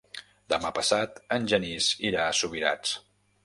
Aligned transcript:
Demà 0.53 0.71
passat 0.77 1.21
en 1.37 1.47
Genís 1.53 1.93
irà 2.13 2.27
a 2.27 2.35
Subirats. 2.41 2.99